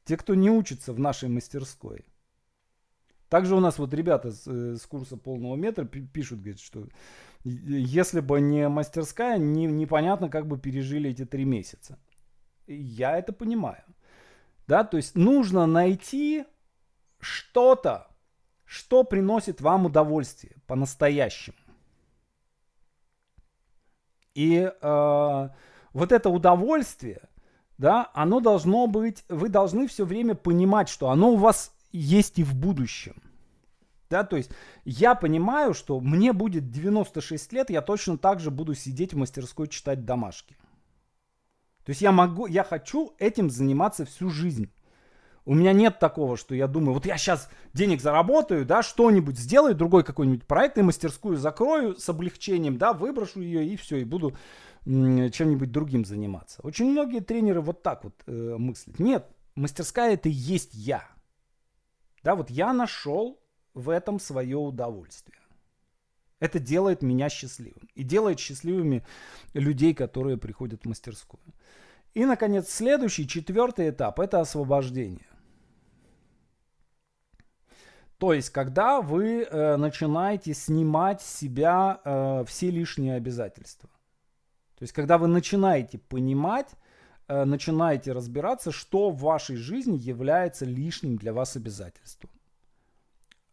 [0.06, 2.06] Те, кто не учится в нашей мастерской.
[3.28, 6.88] Также у нас вот ребята с, э, с курса полного метра пишут, говорят, что
[7.44, 12.00] если бы не мастерская, не, непонятно, как бы пережили эти три месяца.
[12.68, 13.84] Я это понимаю.
[14.68, 16.46] Да, то есть нужно найти
[17.20, 18.08] что-то,
[18.66, 21.58] что приносит вам удовольствие по-настоящему.
[24.34, 25.50] И э,
[25.94, 27.22] вот это удовольствие,
[27.78, 32.44] да, оно должно быть, вы должны все время понимать, что оно у вас есть и
[32.44, 33.22] в будущем.
[34.10, 34.52] Да, то есть
[34.84, 39.68] я понимаю, что мне будет 96 лет, я точно так же буду сидеть в мастерской
[39.68, 40.58] читать домашки.
[41.86, 44.72] То есть я могу, я хочу этим заниматься всю жизнь.
[45.46, 49.76] У меня нет такого, что я думаю, вот я сейчас денег заработаю, да, что-нибудь сделаю,
[49.76, 54.36] другой какой-нибудь проект, и мастерскую закрою с облегчением, да, выброшу ее и все, и буду
[54.86, 56.62] чем-нибудь другим заниматься.
[56.64, 59.00] Очень многие тренеры вот так вот э, мыслят.
[59.00, 61.08] Нет, мастерская это и есть я.
[62.24, 63.40] Да, вот я нашел
[63.76, 65.38] в этом свое удовольствие.
[66.40, 67.90] Это делает меня счастливым.
[67.96, 69.04] И делает счастливыми
[69.54, 71.42] людей, которые приходят в мастерскую.
[72.14, 75.28] И, наконец, следующий, четвертый этап– это освобождение.
[78.18, 83.90] То есть, когда вы э, начинаете снимать с себя э, все лишние обязательства.
[84.78, 86.70] То есть, когда вы начинаете понимать,
[87.28, 92.30] э, начинаете разбираться, что в вашей жизни является лишним для вас обязательством.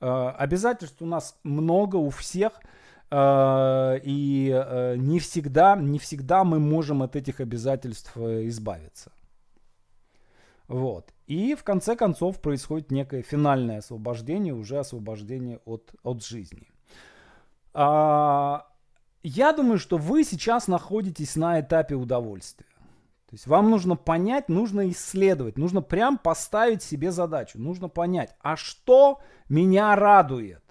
[0.02, 2.60] Э, обязательств у нас много у всех,
[3.10, 9.12] э, и э, не всегда, не всегда мы можем от этих обязательств избавиться.
[10.66, 11.12] Вот.
[11.28, 16.68] И в конце концов происходит некое финальное освобождение, уже освобождение от, от жизни.
[17.74, 18.66] А,
[19.22, 22.71] я думаю, что вы сейчас находитесь на этапе удовольствия.
[23.32, 28.56] То есть вам нужно понять, нужно исследовать, нужно прям поставить себе задачу, нужно понять, а
[28.56, 30.62] что меня радует,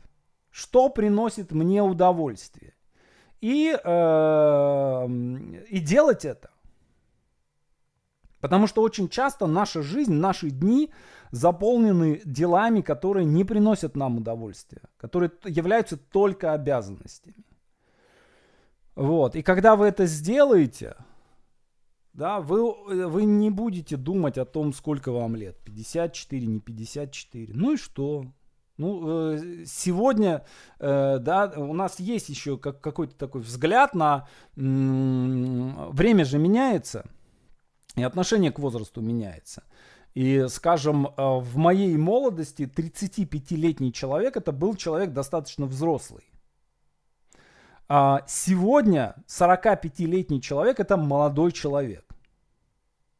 [0.51, 2.75] что приносит мне удовольствие.
[3.39, 5.07] И, э,
[5.69, 6.51] и делать это.
[8.39, 10.93] Потому что очень часто наша жизнь, наши дни
[11.31, 17.43] заполнены делами, которые не приносят нам удовольствия, которые являются только обязанностями.
[18.93, 19.35] Вот.
[19.35, 20.95] И когда вы это сделаете,
[22.13, 25.57] да, вы, вы не будете думать о том, сколько вам лет.
[25.63, 27.53] 54, не 54.
[27.53, 28.25] Ну и что?
[28.77, 30.43] Ну, э, сегодня,
[30.79, 34.27] э, да, у нас есть еще как, какой-то такой взгляд на...
[34.55, 37.05] Время же меняется.
[37.95, 39.63] И отношение к возрасту меняется.
[40.13, 46.30] И, скажем, э, в моей молодости 35-летний человек это был человек достаточно взрослый.
[47.93, 52.05] А сегодня 45-летний человек это молодой человек.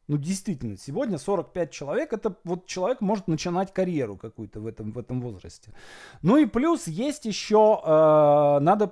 [0.08, 4.98] Ну, действительно, сегодня 45 человек, это вот человек может начинать карьеру какую-то в этом, в
[4.98, 5.74] этом возрасте.
[6.22, 8.90] Ну и плюс есть еще, э, надо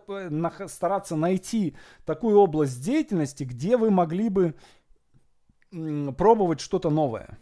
[0.68, 4.54] стараться найти такую область деятельности, где вы могли бы
[6.18, 7.38] пробовать что-то новое.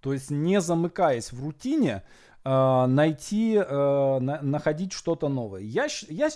[0.00, 5.62] То есть не замыкаясь в рутине, э, найти, э, на, находить что-то новое.
[5.62, 6.28] Я, я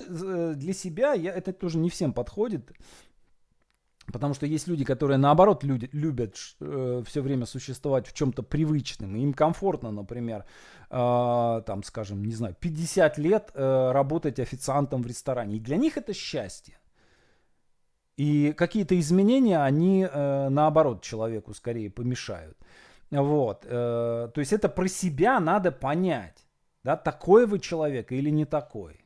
[0.55, 2.73] для себя, я, это тоже не всем подходит,
[4.13, 9.17] потому что есть люди, которые наоборот люди, любят э, все время существовать в чем-то привычном,
[9.17, 10.45] им комфортно, например,
[10.91, 15.57] э, там, скажем, не знаю, 50 лет э, работать официантом в ресторане.
[15.57, 16.79] И для них это счастье.
[18.17, 22.57] И какие-то изменения, они э, наоборот человеку скорее помешают.
[23.11, 23.65] Вот.
[23.65, 26.47] Э, то есть это про себя надо понять.
[26.85, 29.01] Да, такой вы человек или не такой.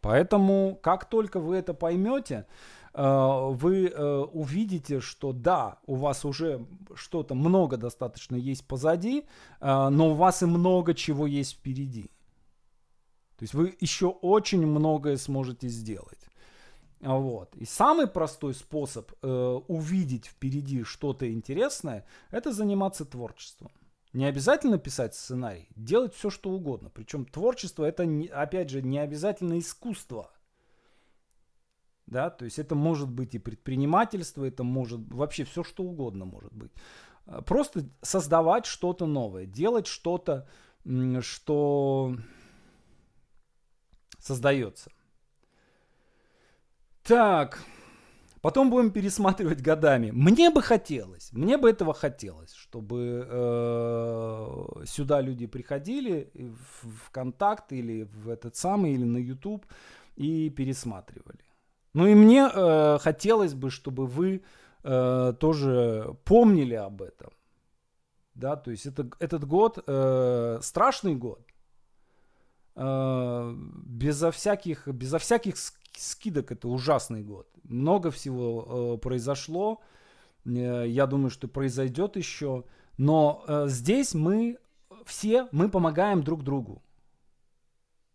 [0.00, 2.46] Поэтому, как только вы это поймете,
[2.94, 9.26] э, вы э, увидите, что да, у вас уже что-то много достаточно есть позади,
[9.60, 12.10] но у вас и много чего есть впереди.
[13.36, 16.29] То есть вы еще очень многое сможете сделать.
[17.00, 17.56] Вот.
[17.56, 23.72] И самый простой способ э, увидеть впереди что-то интересное, это заниматься творчеством.
[24.12, 26.90] Не обязательно писать сценарий, делать все, что угодно.
[26.90, 30.30] Причем творчество это, опять же, не обязательно искусство.
[32.06, 36.52] Да, то есть это может быть и предпринимательство, это может вообще все, что угодно может
[36.52, 36.72] быть.
[37.26, 40.46] Э, просто создавать что-то новое, делать что-то,
[41.20, 42.16] что
[44.18, 44.90] создается.
[47.10, 47.58] Так,
[48.40, 50.12] потом будем пересматривать годами.
[50.12, 58.04] Мне бы хотелось, мне бы этого хотелось, чтобы э, сюда люди приходили в ВКонтакт или
[58.04, 59.66] в этот самый, или на YouTube
[60.14, 61.40] и пересматривали.
[61.94, 64.44] Ну и мне э, хотелось бы, чтобы вы
[64.84, 67.32] э, тоже помнили об этом.
[68.34, 71.44] Да, то есть это, этот год э, страшный год.
[72.76, 73.52] Э,
[73.84, 75.56] безо всяких, безо всяких
[75.96, 77.48] скидок это ужасный год.
[77.64, 79.80] Много всего э, произошло.
[80.44, 82.64] Э, я думаю, что произойдет еще.
[82.96, 84.58] Но э, здесь мы
[85.04, 86.82] все, мы помогаем друг другу.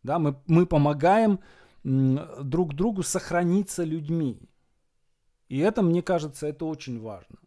[0.03, 1.39] Да, мы, мы помогаем
[1.84, 4.39] э, друг другу сохраниться людьми.
[5.49, 7.38] И это, мне кажется, это очень важно.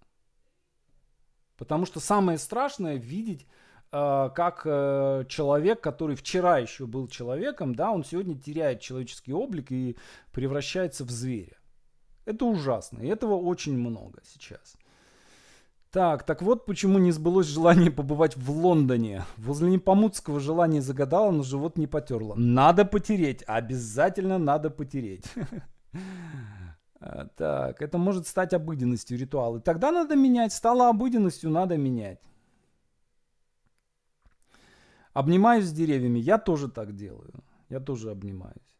[1.57, 3.47] Потому что самое страшное видеть
[3.91, 9.97] как э, человек, который вчера еще был человеком, да, он сегодня теряет человеческий облик и
[10.32, 11.57] превращается в зверя.
[12.26, 14.76] Это ужасно, и этого очень много сейчас.
[15.91, 19.24] Так, так вот почему не сбылось желание побывать в Лондоне.
[19.39, 22.34] Возле Непомуцкого желание загадало, но живот не потерло.
[22.36, 25.24] Надо потереть, обязательно надо потереть.
[27.01, 29.61] А, так, это может стать обыденностью ритуала.
[29.61, 30.53] Тогда надо менять.
[30.53, 32.18] Стало обыденностью, надо менять.
[35.19, 36.21] Обнимаюсь с деревьями.
[36.21, 37.33] Я тоже так делаю.
[37.69, 38.77] Я тоже обнимаюсь.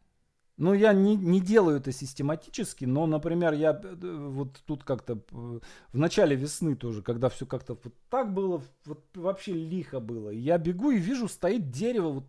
[0.57, 3.97] Ну, я не, не делаю это систематически, но, например, я э,
[4.31, 5.61] вот тут как-то э,
[5.93, 10.31] в начале весны тоже, когда все как-то вот так было, вот вообще лихо было.
[10.31, 12.25] Я бегу и вижу, стоит дерево вот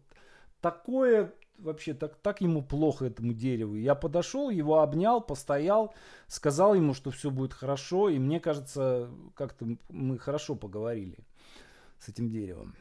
[0.59, 3.75] такое, вообще так, так ему плохо этому дереву.
[3.75, 5.93] Я подошел, его обнял, постоял,
[6.25, 11.19] сказал ему, что все будет хорошо, и мне кажется, как-то мы хорошо поговорили
[11.99, 12.73] с этим деревом.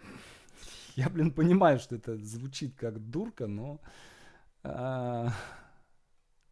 [0.99, 3.80] Я, блин, понимаю, что это звучит как дурка, но...
[4.64, 5.28] А,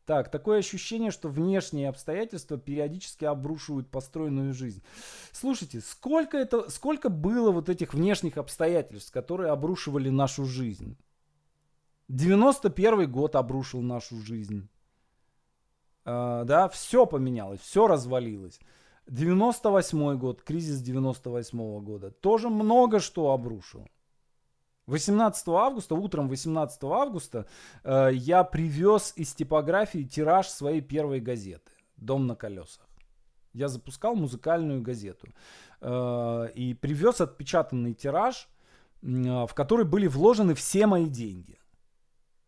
[0.05, 4.85] так, такое ощущение, что внешние обстоятельства периодически обрушивают построенную жизнь.
[5.33, 10.97] Слушайте, сколько, это, сколько было вот этих внешних обстоятельств, которые обрушивали нашу жизнь?
[12.07, 14.69] 91 год обрушил нашу жизнь.
[16.05, 18.61] Uh, да, все поменялось, все развалилось.
[19.09, 23.89] 98 год, кризис 98 года, тоже много что обрушил.
[24.87, 27.47] 18 августа, утром 18 августа
[27.83, 32.87] э, я привез из типографии тираж своей первой газеты «Дом на колесах».
[33.53, 35.29] Я запускал музыкальную газету
[35.81, 38.49] э, и привез отпечатанный тираж,
[39.03, 41.59] э, в который были вложены все мои деньги.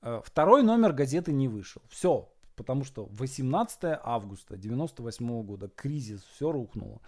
[0.02, 1.82] Э, второй номер газеты не вышел.
[1.88, 7.00] Все, потому что 18 августа 98 года, кризис, все рухнуло.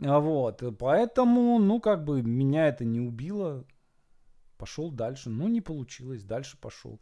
[0.00, 3.64] А вот, поэтому, ну, как бы меня это не убило,
[4.60, 5.30] пошел дальше.
[5.30, 6.98] Ну, не получилось, дальше пошел.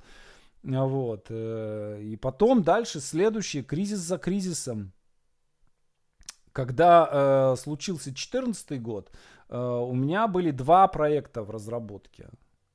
[0.65, 1.27] А вот.
[1.31, 4.93] Э, и потом дальше следующий кризис за кризисом.
[6.53, 9.11] Когда э, случился 2014 год,
[9.49, 12.29] э, у меня были два проекта в разработке.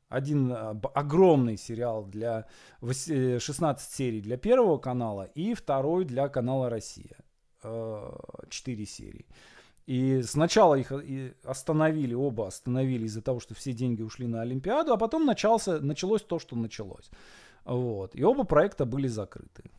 [0.09, 2.45] Один э, огромный сериал для
[2.81, 7.17] 16 серий для Первого канала и второй для канала Россия.
[7.63, 8.11] Э,
[8.49, 9.25] 4 серии.
[9.85, 10.91] И сначала их
[11.43, 16.21] остановили, оба остановили из-за того, что все деньги ушли на Олимпиаду, а потом начался, началось
[16.21, 17.09] то, что началось.
[17.65, 18.15] Вот.
[18.15, 19.71] И оба проекта были закрыты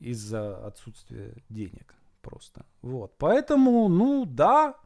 [0.00, 2.64] из-за отсутствия денег просто.
[2.80, 3.14] Вот.
[3.18, 4.76] Поэтому, ну да,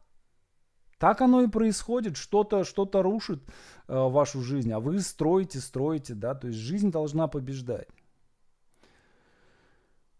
[0.97, 2.17] так оно и происходит.
[2.17, 3.41] Что-то что рушит
[3.87, 7.87] э, вашу жизнь, а вы строите, строите, да, то есть жизнь должна побеждать.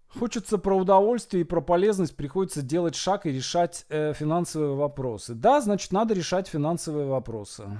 [0.07, 5.33] Хочется про удовольствие и про полезность, приходится делать шаг и решать э, финансовые вопросы.
[5.33, 7.79] Да, значит, надо решать финансовые вопросы.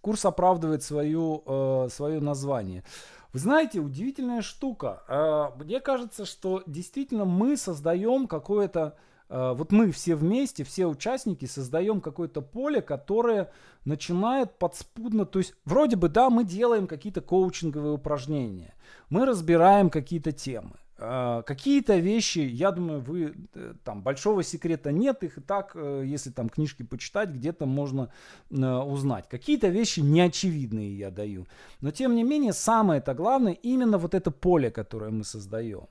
[0.00, 2.84] Курс оправдывает свою, э, свое название.
[3.32, 5.02] Вы знаете, удивительная штука.
[5.08, 11.46] Э, мне кажется, что действительно мы создаем какое-то Э, вот мы все вместе, все участники
[11.46, 13.50] создаем какое-то поле, которое
[13.84, 18.74] начинает подспудно, то есть вроде бы да, мы делаем какие-то коучинговые упражнения,
[19.08, 20.76] мы разбираем какие-то темы.
[20.96, 26.30] Uh, какие-то вещи, я думаю, вы uh, там большого секрета нет, их и так, если
[26.30, 28.12] там книжки почитать, где-то можно
[28.48, 29.28] узнать.
[29.28, 31.48] Какие-то вещи неочевидные я даю.
[31.80, 35.88] Но тем не менее, самое это главное, именно вот это поле, которое мы создаем.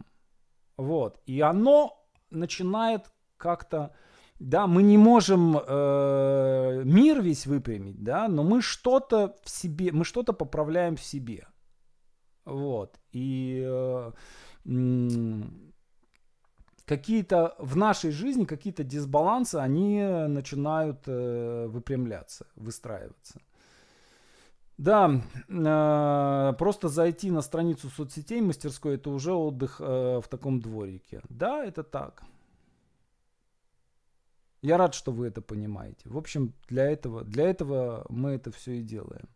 [0.77, 1.19] Вот.
[1.25, 3.93] И оно начинает как-то,
[4.39, 10.05] да, мы не можем э, мир весь выпрямить, да, но мы что-то в себе, мы
[10.05, 11.47] что-то поправляем в себе.
[12.45, 12.99] Вот.
[13.11, 14.11] И э,
[16.85, 23.39] какие-то в нашей жизни какие-то дисбалансы, они начинают э, выпрямляться, выстраиваться.
[24.77, 31.21] Да, э, просто зайти на страницу соцсетей мастерской это уже отдых э, в таком дворике.
[31.29, 32.23] Да, это так.
[34.63, 35.99] Я рад, что вы это понимаете.
[36.05, 39.27] В общем, для этого, для этого мы это все и делаем.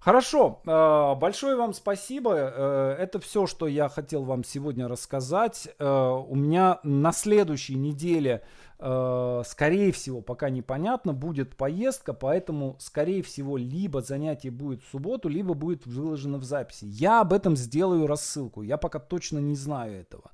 [0.00, 2.34] Хорошо, э, большое вам спасибо.
[2.34, 5.68] Э, это все, что я хотел вам сегодня рассказать.
[5.78, 8.42] Э, у меня на следующей неделе,
[8.78, 15.54] скорее всего, пока непонятно, будет поездка, поэтому, скорее всего, либо занятие будет в субботу, либо
[15.54, 16.84] будет выложено в записи.
[16.84, 18.62] Я об этом сделаю рассылку.
[18.62, 20.30] Я пока точно не знаю этого.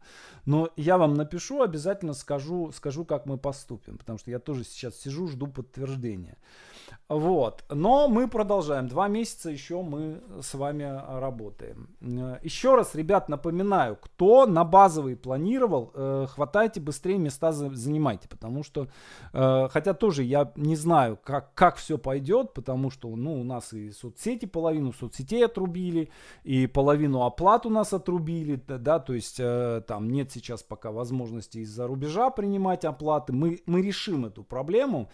[0.46, 4.96] Но я вам напишу, обязательно скажу, скажу, как мы поступим, потому что я тоже сейчас
[4.96, 6.36] сижу, жду подтверждения.
[7.08, 7.64] Вот.
[7.68, 8.88] Но мы продолжаем.
[8.88, 10.84] Два месяца еще мы с вами
[11.20, 11.88] работаем.
[12.00, 18.28] Э, еще раз, ребят, напоминаю, кто на базовый планировал, э, хватайте быстрее места занимайте.
[18.30, 18.88] Потому что,
[19.34, 23.74] э, хотя тоже я не знаю, как, как все пойдет, потому что ну, у нас
[23.74, 26.08] и соцсети половину соцсетей отрубили,
[26.44, 29.36] и половину оплат у нас отрубили, да, то есть
[29.86, 33.32] там нет сейчас пока возможности из-за рубежа принимать оплаты.
[33.32, 35.10] Мы, мы решим эту проблему.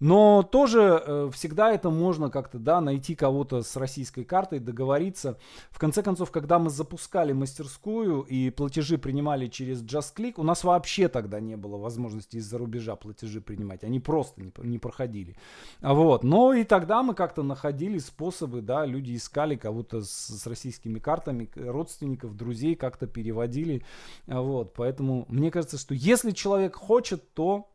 [0.00, 5.38] Но тоже э, всегда это можно как-то, да, найти кого-то с российской картой, договориться.
[5.70, 11.08] В конце концов, когда мы запускали мастерскую и платежи принимали через JustClick, у нас вообще
[11.08, 13.84] тогда не было возможности из-за рубежа платежи принимать.
[13.84, 15.36] Они просто не, не проходили.
[15.82, 16.24] Вот.
[16.24, 21.50] Но и тогда мы как-то находили способы, да, люди искали кого-то с, с российскими картами,
[21.54, 23.84] родственников, друзей, как-то переводили.
[24.26, 24.72] Вот.
[24.72, 27.68] Поэтому мне кажется, что если человек хочет, то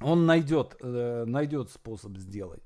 [0.00, 2.62] он найдет, э, найдет способ сделать.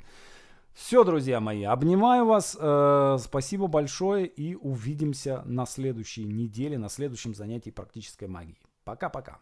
[0.73, 2.57] Все, друзья мои, обнимаю вас.
[2.59, 8.59] Э, спасибо большое и увидимся на следующей неделе, на следующем занятии практической магии.
[8.85, 9.39] Пока-пока.